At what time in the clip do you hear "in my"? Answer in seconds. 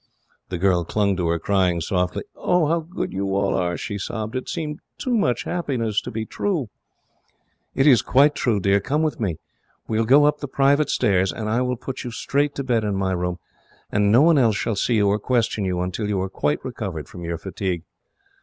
12.83-13.11